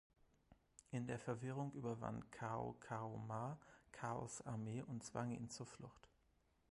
In 0.89 1.05
der 1.05 1.19
Verwirrung 1.19 1.73
überwand 1.73 2.31
Cao 2.31 2.75
Cao 2.79 3.17
Ma 3.27 3.59
Chaos 3.91 4.41
Armee 4.41 4.81
und 4.81 5.03
zwang 5.03 5.29
ihn 5.29 5.51
zur 5.51 5.67
Flucht. 5.67 6.09